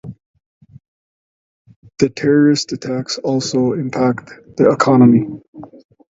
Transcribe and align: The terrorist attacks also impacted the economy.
The 1.99 2.09
terrorist 2.09 2.71
attacks 2.71 3.19
also 3.19 3.73
impacted 3.73 4.55
the 4.57 4.71
economy. 4.71 5.43